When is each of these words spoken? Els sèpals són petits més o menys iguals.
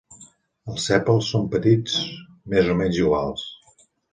Els 0.71 0.87
sèpals 0.91 1.29
són 1.35 1.45
petits 1.57 1.99
més 2.55 2.73
o 2.73 2.81
menys 2.83 2.99
iguals. 3.05 3.49